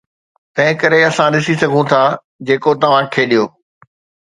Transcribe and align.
تنهنڪري 0.55 0.99
اسان 1.09 1.29
ڏسي 1.35 1.53
سگهون 1.61 1.85
ٿا 1.91 2.01
جيڪو 2.51 2.71
توهان 2.83 3.05
کيڏيو 3.15 3.43